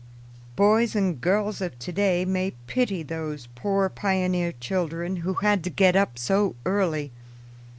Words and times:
Boys 0.55 0.95
and 0.95 1.21
girls 1.21 1.61
of 1.61 1.77
today 1.77 2.25
may 2.25 2.53
pity 2.65 3.03
those 3.03 3.47
poor 3.53 3.87
pioneer 3.87 4.51
children 4.51 5.17
who 5.17 5.35
had 5.35 5.63
to 5.63 5.69
get 5.69 5.95
up 5.95 6.17
so 6.17 6.55
early. 6.65 7.11